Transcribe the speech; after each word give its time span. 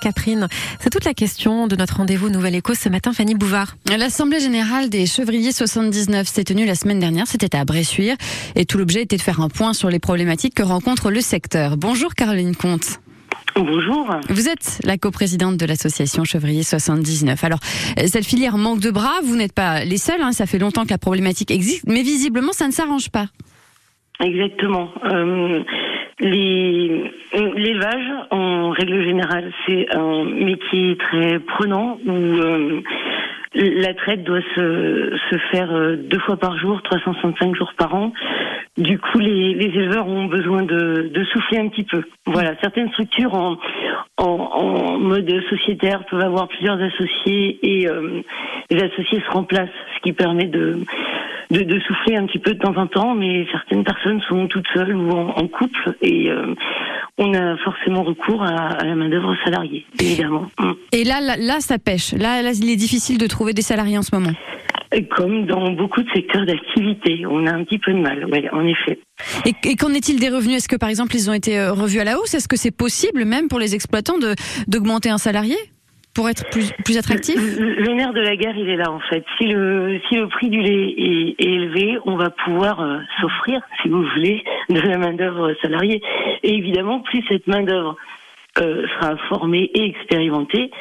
Caprine, 0.00 0.48
c'est 0.80 0.88
toute 0.88 1.04
la 1.04 1.12
question 1.12 1.66
de 1.66 1.76
notre 1.76 1.98
rendez-vous 1.98 2.30
Nouvelle 2.30 2.54
Éco 2.54 2.72
ce 2.72 2.88
matin, 2.88 3.12
Fanny 3.12 3.34
Bouvard. 3.34 3.74
L'Assemblée 3.98 4.40
générale 4.40 4.88
des 4.88 5.04
Chevriers 5.04 5.52
79 5.52 6.26
s'est 6.26 6.44
tenue 6.44 6.64
la 6.64 6.74
semaine 6.74 6.98
dernière, 6.98 7.26
c'était 7.26 7.54
à 7.54 7.66
Bressuire, 7.66 8.16
et 8.56 8.64
tout 8.64 8.78
l'objet 8.78 9.02
était 9.02 9.18
de 9.18 9.20
faire 9.20 9.42
un 9.42 9.50
point 9.50 9.74
sur 9.74 9.90
les 9.90 9.98
problématiques 9.98 10.54
que 10.54 10.62
rencontre 10.62 11.10
le 11.10 11.20
secteur. 11.20 11.76
Bonjour 11.76 12.14
Caroline 12.14 12.56
Comte. 12.56 12.98
Bonjour. 13.56 14.08
Vous 14.30 14.48
êtes 14.48 14.80
la 14.84 14.96
coprésidente 14.96 15.58
de 15.58 15.66
l'association 15.66 16.24
Chevrier 16.24 16.62
79. 16.62 17.44
Alors, 17.44 17.60
cette 18.06 18.24
filière 18.24 18.56
manque 18.56 18.80
de 18.80 18.90
bras, 18.90 19.20
vous 19.22 19.36
n'êtes 19.36 19.52
pas 19.52 19.84
les 19.84 19.98
seuls, 19.98 20.22
hein, 20.22 20.32
ça 20.32 20.46
fait 20.46 20.58
longtemps 20.58 20.84
que 20.84 20.90
la 20.92 20.98
problématique 20.98 21.50
existe, 21.50 21.84
mais 21.86 22.00
visiblement 22.00 22.52
ça 22.52 22.66
ne 22.68 22.72
s'arrange 22.72 23.10
pas. 23.10 23.26
Exactement. 24.20 24.88
Euh, 25.04 25.62
L'élevage, 26.20 28.10
en 28.30 28.70
règle 28.70 29.04
générale, 29.04 29.52
c'est 29.66 29.86
un 29.94 30.24
métier 30.24 30.96
très 30.96 31.38
prenant 31.38 31.98
où 32.04 32.12
euh, 32.12 32.80
la 33.54 33.94
traite 33.94 34.24
doit 34.24 34.42
se, 34.54 35.16
se 35.30 35.38
faire 35.52 35.72
euh, 35.72 35.96
deux 35.96 36.18
fois 36.20 36.36
par 36.36 36.58
jour, 36.58 36.82
365 36.82 37.54
jours 37.54 37.72
par 37.76 37.94
an. 37.94 38.12
Du 38.76 38.98
coup, 38.98 39.18
les, 39.18 39.54
les 39.54 39.66
éleveurs 39.76 40.06
ont 40.06 40.26
besoin 40.26 40.62
de, 40.62 41.10
de, 41.12 41.24
souffler 41.24 41.58
un 41.58 41.68
petit 41.68 41.82
peu. 41.82 42.02
Voilà, 42.26 42.54
certaines 42.60 42.88
structures 42.90 43.34
en, 43.34 43.56
en, 44.18 44.24
en, 44.24 44.98
mode 44.98 45.32
sociétaire 45.50 46.04
peuvent 46.04 46.20
avoir 46.20 46.46
plusieurs 46.48 46.80
associés 46.80 47.58
et 47.62 47.88
euh, 47.88 48.22
les 48.70 48.82
associés 48.82 49.20
se 49.20 49.30
remplacent, 49.30 49.68
ce 49.96 50.00
qui 50.02 50.12
permet 50.12 50.46
de 50.46 50.78
de, 51.50 51.60
de, 51.62 51.80
souffler 51.80 52.16
un 52.16 52.26
petit 52.26 52.38
peu 52.38 52.54
de 52.54 52.58
temps 52.58 52.76
en 52.76 52.86
temps, 52.86 53.14
mais 53.14 53.46
certaines 53.50 53.84
personnes 53.84 54.20
sont 54.28 54.46
toutes 54.48 54.66
seules 54.74 54.94
ou 54.94 55.10
en, 55.10 55.48
couple 55.48 55.94
et 56.02 56.30
euh, 56.30 56.54
on 57.16 57.32
a 57.34 57.56
forcément 57.58 58.02
recours 58.02 58.42
à, 58.42 58.84
la 58.84 58.94
main 58.94 59.08
d'œuvre 59.08 59.34
salariée, 59.44 59.86
évidemment. 60.00 60.46
Mm. 60.58 60.72
Et 60.92 61.04
là, 61.04 61.20
là, 61.20 61.60
ça 61.60 61.78
pêche. 61.78 62.12
Là, 62.12 62.42
là, 62.42 62.52
il 62.52 62.70
est 62.70 62.76
difficile 62.76 63.18
de 63.18 63.26
trouver 63.26 63.54
des 63.54 63.62
salariés 63.62 63.98
en 63.98 64.02
ce 64.02 64.14
moment. 64.14 64.32
Comme 65.16 65.44
dans 65.46 65.70
beaucoup 65.72 66.02
de 66.02 66.08
secteurs 66.10 66.46
d'activité, 66.46 67.24
on 67.26 67.46
a 67.46 67.52
un 67.52 67.64
petit 67.64 67.78
peu 67.78 67.92
de 67.92 67.98
mal, 67.98 68.26
oui, 68.32 68.48
en 68.52 68.66
effet. 68.66 68.98
Et, 69.44 69.52
et 69.68 69.76
qu'en 69.76 69.92
est-il 69.92 70.18
des 70.18 70.30
revenus? 70.30 70.56
Est-ce 70.56 70.68
que 70.68 70.76
par 70.76 70.88
exemple 70.88 71.14
ils 71.14 71.28
ont 71.28 71.34
été 71.34 71.58
euh, 71.58 71.72
revus 71.72 72.00
à 72.00 72.04
la 72.04 72.18
hausse? 72.18 72.32
Est-ce 72.32 72.48
que 72.48 72.56
c'est 72.56 72.74
possible 72.74 73.26
même 73.26 73.48
pour 73.48 73.58
les 73.58 73.74
exploitants 73.74 74.18
de 74.18 74.34
d'augmenter 74.66 75.10
un 75.10 75.18
salarié? 75.18 75.56
Pour 76.18 76.28
être 76.28 76.50
plus, 76.50 76.72
plus 76.84 76.98
attractif? 76.98 77.36
Le, 77.36 77.92
nerf 77.92 78.12
de 78.12 78.20
la 78.20 78.34
guerre, 78.34 78.56
il 78.56 78.68
est 78.68 78.76
là 78.76 78.90
en 78.90 78.98
fait. 78.98 79.24
Si 79.38 79.46
le, 79.46 80.00
si 80.08 80.16
le 80.16 80.26
prix 80.26 80.48
du 80.48 80.60
lait 80.60 80.92
est, 80.98 81.36
élevé, 81.38 81.96
on 82.06 82.16
va 82.16 82.30
pouvoir 82.30 82.80
euh, 82.80 82.98
s'offrir, 83.20 83.60
si 83.80 83.88
vous 83.88 84.02
voulez, 84.02 84.42
de 84.68 84.80
la 84.80 84.98
main-d'œuvre 84.98 85.54
salariée. 85.62 86.02
Et 86.42 86.54
évidemment, 86.56 86.98
plus 86.98 87.22
cette 87.28 87.46
main-d'œuvre 87.46 87.94
euh, 88.58 88.84
sera 88.98 89.16
formée 89.28 89.70
et 89.72 89.84
expérimentée, 89.84 90.72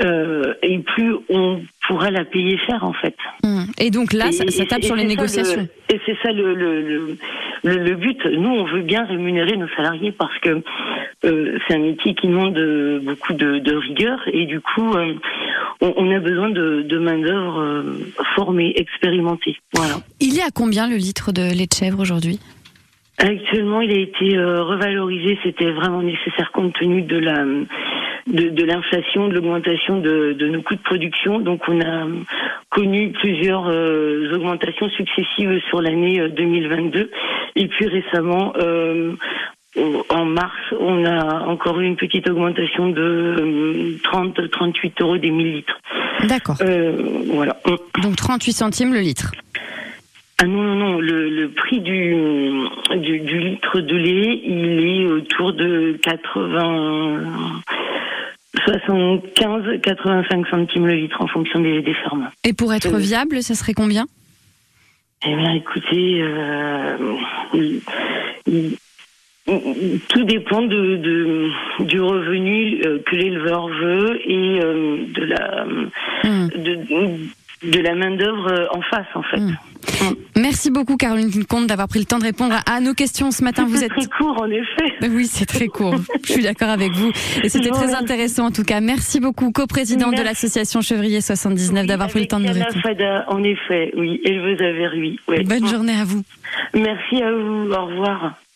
euh, 0.00 0.54
et 0.62 0.78
plus 0.78 1.14
on 1.28 1.60
pourra 1.86 2.10
la 2.10 2.24
payer 2.24 2.56
cher 2.66 2.82
en 2.82 2.94
fait. 2.94 3.16
Hum. 3.42 3.66
Et 3.78 3.90
donc 3.90 4.14
là, 4.14 4.32
ça, 4.32 4.46
tape 4.64 4.82
sur 4.82 4.96
les 4.96 5.04
négociations. 5.04 5.68
et 5.90 6.00
c'est 6.06 6.16
ça 6.22 6.32
le, 6.32 6.54
le, 6.54 7.18
le, 7.64 7.94
but. 7.94 8.24
Nous, 8.24 8.48
on 8.48 8.64
veut 8.64 8.82
bien 8.82 9.04
rémunérer 9.04 9.56
nos 9.56 9.68
salariés 9.68 10.12
parce 10.12 10.36
que 10.40 10.62
euh, 11.24 11.58
c'est 11.66 11.74
un 11.74 11.80
métier 11.80 12.14
qui 12.14 12.28
demande 12.28 12.56
euh, 12.56 13.00
beaucoup 13.02 13.32
de, 13.32 13.58
de 13.58 13.74
rigueur 13.74 14.20
et 14.32 14.46
du 14.46 14.60
coup, 14.60 14.94
euh, 14.94 15.14
on, 15.80 15.92
on, 15.96 16.14
a 16.14 16.18
besoin 16.18 16.50
de, 16.50 16.82
de 16.82 16.98
main 16.98 17.18
d'œuvre 17.18 17.60
euh, 17.60 17.82
formée, 18.34 18.72
expérimentée. 18.76 19.56
Voilà. 19.74 19.96
Il 20.20 20.38
est 20.38 20.42
à 20.42 20.50
combien 20.54 20.88
le 20.88 20.96
litre 20.96 21.32
de 21.32 21.42
lait 21.42 21.66
de 21.66 21.74
chèvre 21.74 22.00
aujourd'hui? 22.00 22.40
Actuellement, 23.18 23.82
il 23.82 23.90
a 23.90 23.98
été 23.98 24.38
revalorisé. 24.38 25.38
C'était 25.42 25.70
vraiment 25.72 26.00
nécessaire 26.00 26.50
compte 26.52 26.72
tenu 26.72 27.02
de 27.02 27.18
la 27.18 27.44
de, 28.26 28.48
de 28.48 28.64
l'inflation, 28.64 29.28
de 29.28 29.34
l'augmentation 29.34 30.00
de, 30.00 30.32
de, 30.32 30.48
nos 30.48 30.62
coûts 30.62 30.76
de 30.76 30.80
production. 30.80 31.38
Donc, 31.38 31.60
on 31.68 31.82
a 31.82 32.06
connu 32.70 33.12
plusieurs 33.12 33.66
augmentations 34.32 34.88
successives 34.88 35.60
sur 35.68 35.82
l'année 35.82 36.30
2022. 36.30 37.10
Et 37.56 37.68
puis 37.68 37.86
récemment, 37.86 38.52
euh, 38.56 39.14
en 40.08 40.24
mars, 40.24 40.56
on 40.78 41.04
a 41.04 41.44
encore 41.46 41.80
eu 41.80 41.86
une 41.86 41.96
petite 41.96 42.28
augmentation 42.28 42.88
de 42.88 43.96
30-38 44.02 44.40
euh, 44.40 44.90
euros 45.00 45.18
des 45.18 45.30
1000 45.30 45.52
litres. 45.52 45.80
D'accord. 46.26 46.56
Euh, 46.60 46.92
voilà. 47.26 47.56
Donc 48.02 48.16
38 48.16 48.52
centimes 48.52 48.92
le 48.92 49.00
litre. 49.00 49.32
Ah 50.42 50.46
non, 50.46 50.62
non, 50.62 50.74
non, 50.74 51.00
le, 51.00 51.48
prix 51.48 51.80
du, 51.80 52.14
du, 52.96 53.38
litre 53.38 53.80
de 53.80 53.94
lait, 53.94 54.40
il 54.42 55.02
est 55.02 55.06
autour 55.06 55.52
de 55.52 55.98
80, 56.02 57.60
75, 58.64 59.80
85 59.82 60.46
centimes 60.48 60.86
le 60.86 60.94
litre 60.94 61.20
en 61.20 61.26
fonction 61.26 61.60
des, 61.60 61.82
des 61.82 61.92
fermes. 61.92 62.30
Et 62.42 62.54
pour 62.54 62.72
être 62.72 62.96
viable, 62.96 63.42
ça 63.42 63.54
serait 63.54 63.74
combien? 63.74 64.06
Eh 65.22 65.36
bien, 65.36 65.52
écoutez, 65.52 66.22
euh, 66.22 66.96
tout 70.08 70.24
dépend 70.24 70.62
de, 70.62 70.96
de, 70.96 71.50
du 71.84 72.00
revenu 72.00 72.80
euh, 72.86 73.00
que 73.04 73.16
l'éleveur 73.16 73.68
veut 73.68 74.18
et 74.24 74.60
euh, 74.62 75.04
de 75.14 75.24
la 75.24 75.66
hmm. 76.24 76.48
de, 76.48 76.78
de, 77.62 77.78
la 77.80 77.94
main 77.94 78.16
d'œuvre 78.16 78.52
euh, 78.52 78.66
en 78.72 78.82
face 78.82 79.06
en 79.14 79.22
fait. 79.22 79.40
Hmm. 79.40 80.14
Merci 80.36 80.70
beaucoup 80.70 80.96
Caroline 80.96 81.30
Comte 81.46 81.66
d'avoir 81.66 81.88
pris 81.88 81.98
le 81.98 82.04
temps 82.04 82.18
de 82.18 82.24
répondre 82.24 82.54
à 82.70 82.80
nos 82.80 82.94
questions 82.94 83.30
ce 83.30 83.42
matin. 83.42 83.64
Vous 83.66 83.82
êtes 83.82 83.90
très 83.90 84.06
court 84.06 84.40
en 84.40 84.50
effet. 84.50 84.94
Oui, 85.10 85.26
c'est 85.26 85.46
très 85.46 85.66
court. 85.66 85.96
Je 86.24 86.32
suis 86.32 86.42
d'accord 86.42 86.68
avec 86.68 86.92
vous. 86.92 87.10
Et 87.42 87.48
c'était 87.48 87.70
très 87.70 87.94
intéressant 87.94 88.46
en 88.46 88.50
tout 88.50 88.62
cas. 88.62 88.80
Merci 88.80 89.20
beaucoup, 89.20 89.50
coprésidente 89.52 90.16
de 90.16 90.22
l'association 90.22 90.80
Chevrier 90.80 91.20
79, 91.20 91.86
d'avoir 91.86 92.08
pris 92.08 92.20
le 92.20 92.26
temps 92.26 92.40
de 92.40 92.46
nous 92.46 92.52
répondre. 92.52 93.24
en 93.28 93.42
effet, 93.42 93.92
oui. 93.96 94.20
Éleveuse 94.24 94.60
à 94.60 94.94
oui. 94.96 95.44
Bonne 95.44 95.66
journée 95.66 95.94
à 95.94 96.04
vous. 96.04 96.22
Merci 96.74 97.22
à 97.22 97.32
vous. 97.32 97.70
Au 97.70 97.86
revoir. 97.86 98.34